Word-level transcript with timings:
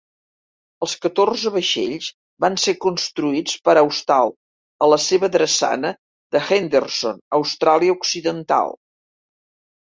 Els 0.85 0.93
catorze 1.01 1.51
vaixells 1.57 2.07
van 2.45 2.57
ser 2.63 2.73
construïts 2.85 3.59
per 3.69 3.77
Austal 3.83 4.33
a 4.87 4.89
la 4.95 5.01
seva 5.05 5.31
drassana 5.37 5.95
de 6.37 6.45
Henderson, 6.49 7.23
Austràlia 7.43 8.01
Occidental. 8.01 8.79